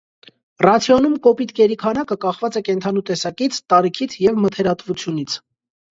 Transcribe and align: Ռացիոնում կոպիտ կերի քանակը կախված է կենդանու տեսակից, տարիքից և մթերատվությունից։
Ռացիոնում 0.65 1.17
կոպիտ 1.27 1.51
կերի 1.59 1.77
քանակը 1.83 2.17
կախված 2.25 2.59
է 2.61 2.65
կենդանու 2.71 3.05
տեսակից, 3.11 3.61
տարիքից 3.75 4.17
և 4.29 4.45
մթերատվությունից։ 4.47 5.41